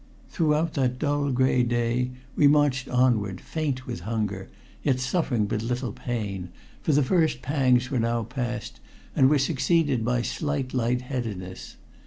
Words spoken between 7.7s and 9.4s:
were now past, and were